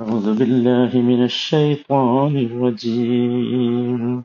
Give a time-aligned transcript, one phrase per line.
[0.00, 4.24] أعوذ بالله من الشيطان الرجيم.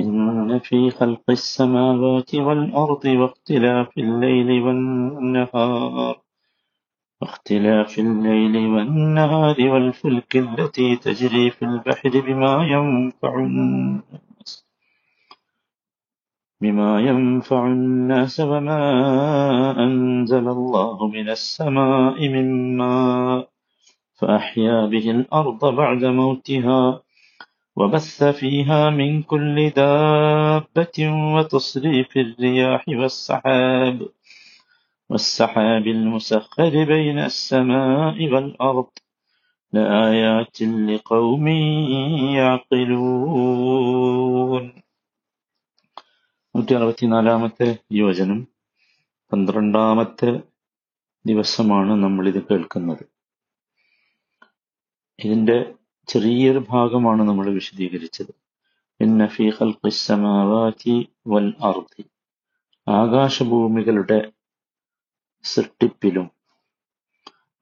[0.00, 6.20] إن في خلق السماوات والأرض واختلاف الليل والنهار.
[7.20, 14.66] واختلاف الليل والنهار والفلك التي تجري في البحر بما ينفع الناس.
[16.60, 18.82] بما ينفع الناس وما
[19.84, 23.49] أنزل الله من السماء من ماء.
[24.19, 26.81] فأحيا به الأرض بعد موتها
[27.77, 30.97] وبث فيها من كل دابة
[31.35, 33.97] وتصريف الرياح والسحاب
[35.09, 38.89] والسحاب المسخر بين السماء والأرض
[39.73, 41.45] لآيات لقوم
[43.37, 44.65] يعقلون
[46.55, 48.39] നൂറ്റി അറുപത്തിനാലാമത്തെ യോജനം
[49.31, 50.31] പന്ത്രണ്ടാമത്തെ
[51.25, 53.03] ദിവസമാണ് നമ്മൾ ഇത് കേൾക്കുന്നത്
[55.19, 55.57] ഇതിന്റെ
[56.07, 58.33] ചെറിയൊരു ഭാഗമാണ് നമ്മൾ വിശദീകരിച്ചത്
[58.99, 60.95] ഇന്ന ഫീ ഖൽഖിസ് സമാവാതി
[61.31, 62.03] വൽ അർദി
[62.87, 64.19] ആകാശഭൂമികളുടെ
[65.45, 66.27] സൃഷ്ടിപ്പിലും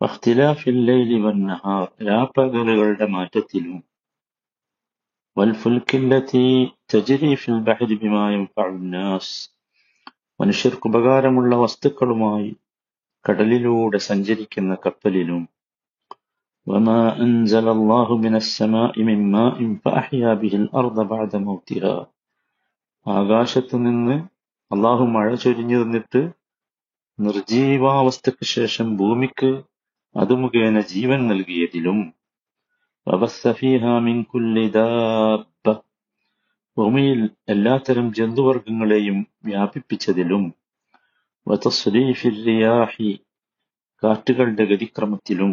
[0.02, 3.80] വഖ്തിലാഫിൽ ലൈലി വൻ നഹാർ രാപ്പകലുകളുടെ മാറ്റത്തിലും
[5.38, 6.48] والفلك التي
[6.88, 9.28] تجري في البحر بما ينفع الناس
[10.40, 12.50] മനുഷ്യർക്ക് ഉപകാരമുള്ള വസ്തുക്കളുമായി
[13.26, 15.42] കടലിലൂടെ സഞ്ചരിക്കുന്ന കപ്പലിലും
[16.68, 21.96] وما أنزل الله من السماء من ماء فأحيا به الأرض بعد موتها
[23.06, 24.16] ആകാശത്ത് നിന്ന്
[24.72, 26.22] അള്ളാഹു മഴ ചൊരിഞ്ഞു തന്നിട്ട്
[27.20, 29.52] നിർജീവാവസ്ഥയ്ക്ക് ശേഷം ഭൂമിക്ക്
[30.16, 32.00] അത് മുഖേന ജീവൻ നൽകിയതിലും
[33.08, 35.74] وبث فيها من كل دابة
[36.78, 37.20] ഭൂമിയിൽ
[37.54, 39.18] എല്ലാത്തരം ജന്തുവർഗങ്ങളെയും
[39.48, 40.44] വ്യാപിപ്പിച്ചതിലും
[41.48, 42.94] وتصريف الرياح
[44.04, 45.52] കാറ്റുകളുടെ ഗതിക്രമത്തിലും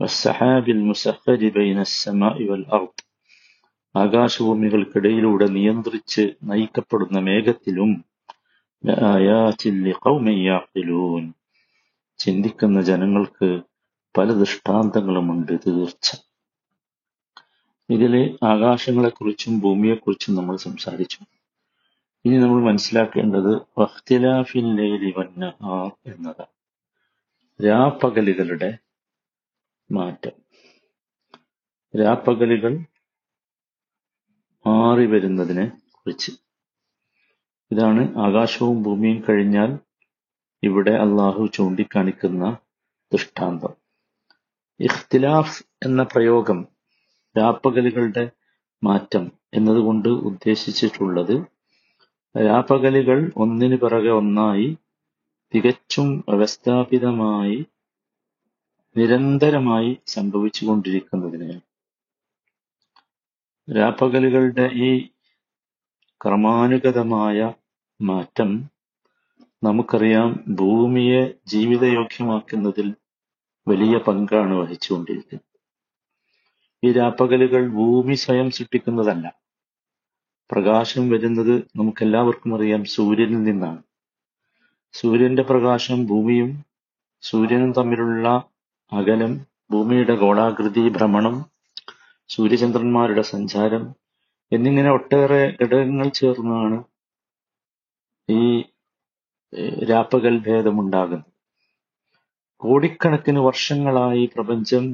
[0.00, 3.02] വസ്സഹാബിൽ മുസഹരി ബൈന സമായി വൽ അർദ്
[3.94, 7.90] ആകാശഭൂമികൾക്കിടയിലൂടെ നിയന്ത്രിച്ച് നയിക്കപ്പെടുന്ന മേഘത്തിലും
[12.18, 13.48] ചിന്തിക്കുന്ന ജനങ്ങൾക്ക്
[14.18, 16.08] പല ദൃഷ്ടാന്തങ്ങളുമുണ്ട് തീർച്ച.
[17.88, 21.20] ഇതിലെ ആകാശങ്ങളെക്കുറിച്ചും ഭൂമിയെക്കുറിച്ചും നമ്മൾ സംസാരിച്ചു.
[22.24, 26.52] ഇനി നമ്മൾ മനസ്സിലാക്കേണ്ടത് വഖ്തിലാഫിൻ ലൈലി വന്നഹാർ എന്നതാണ്.
[27.60, 28.70] രാപ്പകലുകളുടെ
[29.90, 30.32] മാറ്റം.
[31.94, 32.72] രാപ്പകലുകൾ
[34.66, 36.32] മാറി വരുന്നതിനെ കുറിച്ച്.
[37.70, 39.78] ഇതാണ് ആകാശവും ഭൂമിയും കഴിഞ്ഞാൽ
[40.62, 42.56] ഇവിടെ അള്ളാഹു ചൂണ്ടിക്കാണിക്കുന്ന
[43.12, 43.74] ദൃഷ്ടാന്തം.
[44.80, 46.68] ഇഖ്തിലാഫ് എന്ന പ്രയോഗം
[47.38, 48.30] രാപ്പകലുകളുടെ
[48.84, 51.44] മാറ്റം എന്നതുകൊണ്ട് ഉദ്ദേശിച്ചിട്ടുള്ളത്
[52.36, 54.78] രാപ്പകലുകൾ ഒന്നിനു പിറകെ ഒന്നായി
[55.54, 57.64] തികച്ചും വ്യവസ്ഥാപിതമായി
[58.96, 61.64] നിരന്തരമായി സംഭവിച്ചുകൊണ്ടിരിക്കുന്നതിനെയാണ്
[63.76, 64.90] രാപ്പകലുകളുടെ ഈ
[66.20, 67.52] ക്രമാനുഗതമായ
[68.00, 68.50] മാറ്റം
[69.62, 72.94] നമുക്കറിയാം ഭൂമിയെ ജീവിതയോഗ്യമാക്കുന്നതിൽ
[73.68, 75.48] വലിയ പങ്കാണ് വഹിച്ചുകൊണ്ടിരിക്കുന്നത്.
[76.82, 79.26] ഈ രാപ്പകലുകൾ ഭൂമി സ്വയം സൃഷ്ടിക്കുന്നതല്ല.
[80.50, 83.82] പ്രകാശം വരുന്നത് നമുക്കെല്ലാവർക്കും അറിയാം സൂര്യനിൽ നിന്നാണ്.
[84.94, 86.64] സൂര്യന്റെ പ്രകാശം ഭൂമിയും
[87.22, 88.28] സൂര്യനും തമ്മിലുള്ള
[88.92, 89.32] അകലം
[89.70, 91.36] ഭൂമിയുടെ ഗോളാകൃതി ഭ്രമണം
[92.30, 93.84] സൂര്യചന്ദ്രന്മാരുടെ സഞ്ചാരം
[94.52, 96.78] എന്നിങ്ങനെ ഒട്ടേറെ ഘടകങ്ങൾ ചേർന്നാണ്
[98.28, 98.42] ഈ
[99.90, 101.30] രാപ്പകൽ ഭേദമുണ്ടാകുന്നത്.
[102.60, 104.84] കോടിക്കണക്കിന് വർഷങ്ങളായി പ്രപഞ്ചം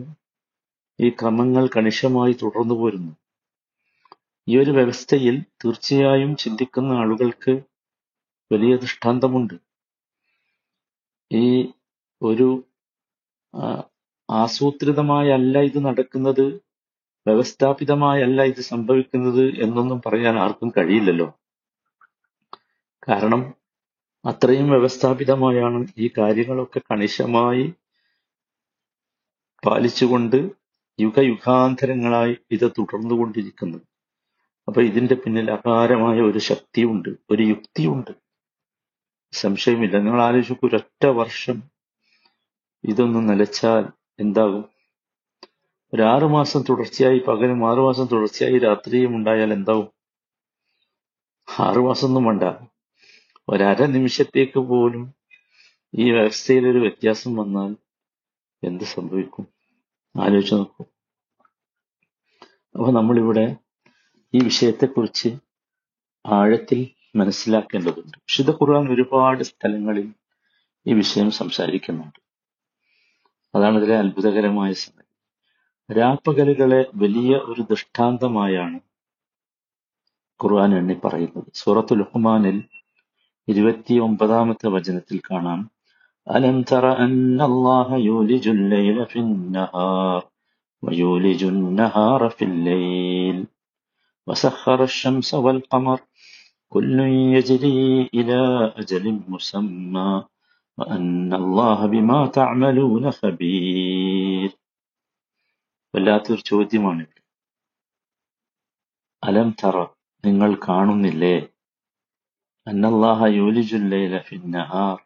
[0.98, 3.12] ഈ ക്രമങ്ങൾ കണിശമായി തുടർന്നു പോരുന്നു.
[4.48, 7.52] ഈ ഒരു വ്യവസ്ഥയിൽ തീർച്ചയായും ചിന്തിക്കുന്ന ആളുകൾക്ക്
[8.50, 9.56] വലിയ ദൃഷ്ടാന്തമുണ്ട്.
[11.30, 11.46] ഈ
[12.22, 12.48] ഒരു
[14.30, 16.60] ആസൂത്രിതമായല്ല ഇത് നടക്കുന്നത്
[17.26, 21.34] വ്യവസ്ഥാപിതമായല്ല ഇത് സംഭവിക്കുന്നത് എന്നൊന്നും പറയാൻ ആർക്കും കഴിയില്ലല്ലോ.
[23.08, 23.54] കാരണം
[24.26, 27.74] അത്രയും വ്യവസ്ഥാപിതമായാണ് ഈ കാര്യങ്ങളൊക്കെ കണിശമായി
[29.66, 30.50] പാലിച്ചുകൊണ്ട്
[31.00, 33.82] യുഗയുഗാന്തരങ്ങളായി ഇത് തുടർന്നു തുടർന്നുകൊണ്ടിരിക്കുന്നത്.
[34.68, 38.10] അപ്പൊ ഇതിന്റെ പിന്നിൽ അപാരമായ ഒരു ശക്തിയുണ്ട് ഒരു യുക്തിയുണ്ട്.
[39.32, 39.96] സംശയമില്ല.
[39.96, 41.62] നിങ്ങൾ ആലോചിക്കും ഒരൊറ്റ വർഷം
[42.84, 43.84] ഇതൊന്ന് നിലച്ചാൽ
[44.21, 44.65] എന്താകും?
[45.94, 49.88] ഒരു ആറു മാസം തുടർച്ചയായി പകലും ആറു മാസം തുടർച്ചയായി രാത്രിയും ഉണ്ടായാൽ എന്താവും
[51.60, 52.42] ആറു മാസം ഒന്നും വേണ്ട.
[53.48, 55.15] ഒരര നിമിഷത്തേക്ക് പോലും
[55.94, 57.77] ഈ വ്യവസ്ഥയിൽ ഒരു വ്യത്യാസം വന്നാൽ
[58.65, 59.47] എന്ത് സംഭവിക്കും?
[60.16, 60.84] ആലോചിച്ച് നോക്കൂ.
[62.74, 63.56] അപ്പൊ നമ്മളിവിടെ
[64.34, 65.28] ഈ വിഷയത്തെക്കുറിച്ച്
[66.27, 68.16] ആഴത്തിൽ മനസ്സിലാക്കേണ്ടതുണ്ട്.
[68.16, 70.15] വിശുദ്ധ ഖുർആൻ ഒരുപാട് സ്ഥലങ്ങളിൽ
[70.86, 72.29] ഈ വിഷയം സംസാരിക്കുന്നുണ്ട്.
[73.53, 75.03] അതാണ് ഇതിലെ അത്ഭുതകരമായ സംഗതി
[75.90, 78.78] രാപ്പകലുകളെ വലിയ ഒരു ദൃഷ്ടാന്തമായാണ്
[80.40, 82.57] ഖുർആൻ എണ്ണി പറയുന്നത് സൂറത്തു ലുഹ്മാനിൽ
[83.47, 85.59] ഇരുപത്തി ഒമ്പതാമത്തെ വചനത്തിൽ കാണാം
[86.28, 90.22] അലം തറ അന്നല്ലാഹ യൂലിജുൽ ലൈല ഫിന്നഹാർ
[90.84, 93.37] ويولج النهار في الليل
[94.28, 95.99] وسخر الشمس والقمر
[96.72, 96.97] كل
[97.35, 97.81] يجري
[98.13, 98.41] إلى
[98.78, 100.11] أجل مسمى
[100.79, 104.49] وأن الله بما تعملون خبير
[105.93, 107.03] വല്ലാത്തൊരു ചോദ്യമാണ്
[109.23, 109.75] അലം തറ
[110.23, 111.37] നിങ്ങൾ കാണുന്നില്ലേ
[112.67, 114.97] അന്നല്ലാഹ യൂലിജുല്ലൈല ഫിന്നഹാർ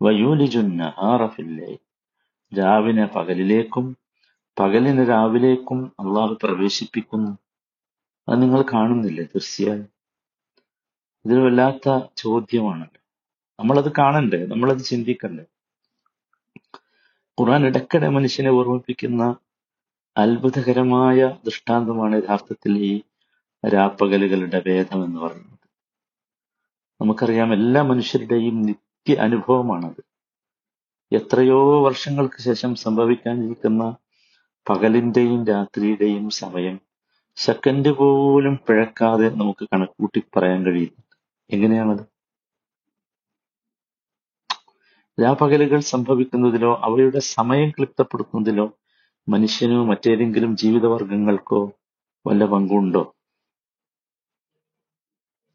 [0.00, 1.78] വയൂലിജുന്നഹാറ ഫില്ലൈൽ
[2.52, 3.86] രാവിനെ പകലിലേക്കും
[4.56, 7.32] പകലിന് രാവിലേക്കും അള്ളാഹു പ്രവേശിപ്പിക്കുന്നു
[8.28, 9.86] അത് നിങ്ങൾ കാണുന്നില്ലേ തീർച്ചയായും
[11.24, 11.86] ഇതൊരു വല്ലാത്ത
[12.22, 13.00] ചോദ്യമാണല്ലോ
[13.63, 14.45] നമ്മളത് കാണണ്ടേ?
[14.45, 15.45] നമ്മളത് ചിന്തിക്കണ്ടേ?
[17.39, 19.35] ഖുർആൻ ഇടയ്ക്കിടെ മനുഷ്യനെ ഓർമ്മിപ്പിക്കുന്ന
[20.17, 23.01] അത്ഭുതകരമായ ദൃഷ്ടാന്തമാണ് യഥാർത്ഥത്തിൽ ഈ
[23.73, 25.59] രാപ്പകലുകളുടെ ഭേദം എന്ന് പറയുന്നത്.
[27.01, 30.03] നമുക്കറിയാം എല്ലാ മനുഷ്യരുടെയും നിത്യ അനുഭവമാണത്.
[31.15, 33.95] എത്രയോ വർഷങ്ങൾക്ക് ശേഷം സംഭവിക്കാനിരിക്കുന്ന
[34.69, 36.79] പകലിന്റെയും രാത്രിയുടെയും സമയം
[37.35, 41.17] സെക്കൻഡ് പോലും പിഴക്കാതെ നമുക്ക് കണക്കൂട്ടി പറയാൻ കഴിയുന്നുണ്ട്.
[41.55, 42.12] എങ്ങനെയാണത്?
[45.21, 48.79] രാപകലുകൾ സംഭവിക്കുന്നതിലോ അവയുടെ സമയം ക്ലിപ്തപ്പെടുത്തുന്നതിലോ
[49.29, 51.71] മനുഷ്യനോ മറ്റേതെങ്കിലും ജീവിതവർഗങ്ങൾക്കോ
[52.27, 53.03] വല്ല പങ്കുണ്ടോ?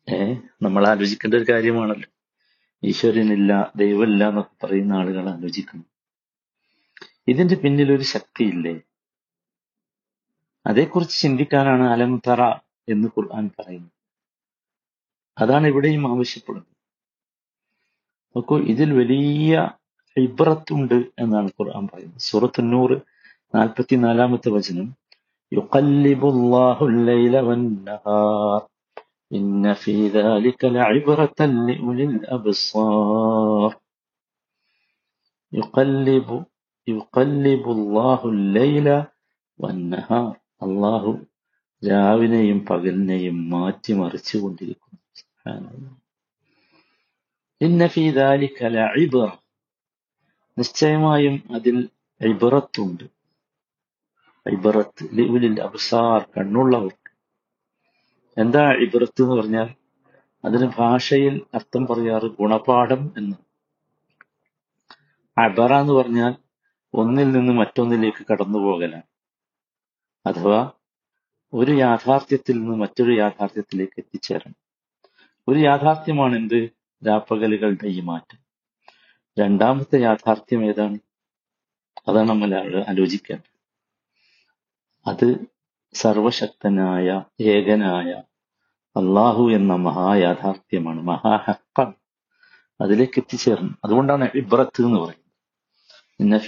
[0.08, 2.08] ഏ നമ്മൾ ആലോചിക്കേണ്ട ഒരു കാര്യമാണല്ലോ.
[2.82, 5.84] ഈശ്വരനില്ല ദൈവമില്ല എന്നൊക്കെ പറയുന്ന ആളുകൾ ആലോചിക്കുന്നു.
[7.28, 8.80] ഇതിന്റെ പിന്നിൽ ഒരു ശക്തിയില്ലേ?
[10.66, 12.20] അതേക്കുറിച്ച് ചിന്തിക്കാനാണ് അലം
[12.88, 13.92] എന്ന് ഖുർആൻ പറയുന്നത്.
[15.38, 16.77] അതാണ് ഇവിടെയും ആവശ്യപ്പെടുന്നത്.
[18.35, 19.53] നോക്കൂ ഇതിൽ വലിയ
[20.17, 22.97] ഇബ്രത്തുണ്ട് എന്നാണ് ഖുർആൻ പറയുന്നത് സൂറത്തുന്നൂറ്
[23.53, 24.89] നാൽപ്പത്തിനാലാമത്തെ വചനം
[25.51, 28.61] يقلب الله الليل والنهار
[29.31, 33.69] إن في ذلك لعبرة لأولي الأبصار
[35.51, 36.29] يقلب
[36.87, 38.87] يقلب الله الليل
[39.59, 40.33] والنهار
[40.65, 41.11] അള്ളാഹു
[41.83, 43.37] രാവിലെയും പകലിനെയും
[47.62, 49.38] മാറ്റി മറിച്ചു കൊണ്ടിരിക്കുന്നു
[50.58, 51.88] നിശ്ചയമായും അതിൽ
[52.20, 53.04] ഇബറത്തുണ്ട്.
[54.46, 57.10] ഇബറത്ത് ലിവിലിൽ അബ്സാർ കണ്ണുള്ളവർക്ക്.
[58.40, 59.74] എന്താ ഇബറത്ത് എന്ന് പറഞ്ഞാൽ?
[60.44, 63.36] അതിന് ഭാഷയിൽ അർത്ഥം പറയാറ് ഗുണപാഠം എന്ന്.
[65.40, 66.34] അബറ എന്ന് പറഞ്ഞാൽ
[66.94, 69.02] ഒന്നിൽ നിന്ന് മറ്റൊന്നിലേക്ക് കടന്നു പോകലാണ്
[70.26, 70.70] അഥവാ
[71.52, 74.56] ഒരു യാഥാർത്ഥ്യത്തിൽ നിന്ന് മറ്റൊരു യാഥാർത്ഥ്യത്തിലേക്ക് എത്തിച്ചേരണം.
[75.48, 78.38] ഒരു യാഥാർത്ഥ്യമാണ് എന്ത് രാപ്പകലുകളുടെ ഈ മാറ്റം.
[79.38, 80.98] രണ്ടാമത്തെ യാഥാർത്ഥ്യം ഏതാണ്?
[82.08, 82.54] അതാണ് നമ്മൾ
[82.88, 83.58] ആലോചിക്കേണ്ടത്.
[85.08, 85.36] അത്
[85.92, 88.22] സർവശക്തനായ ഏകനായ
[88.96, 91.92] അള്ളാഹു എന്ന മഹായാഥാർത്ഥ്യമാണ് മഹാഹക്കാണ്
[92.80, 93.74] അതിലേക്ക് എത്തിച്ചേർന്നു.
[93.84, 95.28] അതുകൊണ്ടാണ് ഇബ്രത്ത് എന്ന് പറയുന്നത്.
[96.20, 96.38] എന്ന്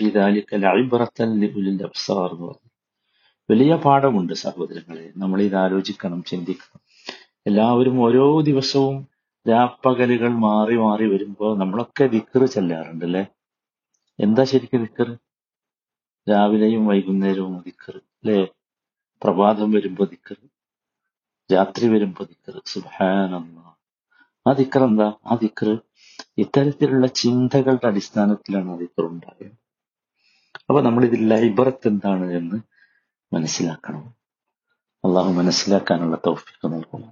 [2.28, 2.70] പറയുന്നത്.
[3.50, 5.12] വലിയ പാഠമുണ്ട് സഹോദരങ്ങളെ.
[5.16, 6.80] നമ്മൾ ഇത് ആലോചിക്കണം ചിന്തിക്കണം.
[7.46, 9.08] എല്ലാവരും ഓരോ ദിവസവും
[9.46, 13.22] രാപ്പകലുകൾ മാറി മാറി വരുമ്പോൾ നമ്മളൊക്കെ ദിക്കറ് ചെല്ലാറുണ്ട് അല്ലെ
[14.18, 15.14] എന്താ ശരിക്കും ദിക്കറ്
[16.26, 18.40] രാവിലെയും വൈകുന്നേരവും ദിക്കറ് അല്ലെ?
[19.22, 20.44] പ്രഭാതം വരുമ്പോ ദിക്കറ്
[21.50, 23.58] രാത്രി വരുമ്പോ ദിക്കറ് സുഹാനന്ദ
[24.46, 25.08] ആ ദിക്കർ എന്താ?
[25.26, 25.74] ആ ദിക്കറ്
[26.38, 29.56] ഇത്തരത്തിലുള്ള ചിന്തകളുടെ അടിസ്ഥാനത്തിലാണ് ആ ദിക്കർ ഉണ്ടാകുന്നത്
[30.68, 32.58] അപ്പൊ നമ്മൾ ഇതിൽ ലൈബറത്ത് എന്താണ് എന്ന്
[33.32, 34.04] മനസ്സിലാക്കണം.
[35.04, 37.10] അള്ളാഹു മനസ്സിലാക്കാനുള്ള തൗഫീഖ് നൽകുന്നു